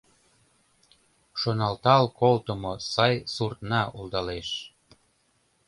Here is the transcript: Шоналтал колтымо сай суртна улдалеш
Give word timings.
Шоналтал 1.39 2.05
колтымо 2.19 2.73
сай 2.93 3.15
суртна 3.33 3.81
улдалеш 3.97 4.49